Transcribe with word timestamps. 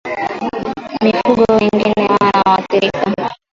Mifugo 1.03 1.43
wengine 1.55 1.93
wanaoathirika 2.09 3.29